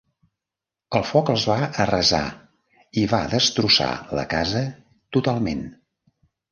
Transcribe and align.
El 0.99 1.03
foc 1.09 1.29
els 1.33 1.43
va 1.49 1.57
arrasar 1.85 2.23
i 3.03 3.07
va 3.15 3.23
destrossar 3.37 3.93
la 4.21 4.29
casa 4.35 4.67
totalment. 5.19 5.65